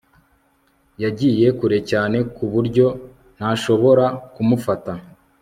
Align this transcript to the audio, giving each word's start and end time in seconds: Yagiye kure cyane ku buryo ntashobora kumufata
Yagiye 1.03 1.47
kure 1.57 1.77
cyane 1.89 2.17
ku 2.35 2.43
buryo 2.53 2.87
ntashobora 3.37 4.05
kumufata 4.33 4.91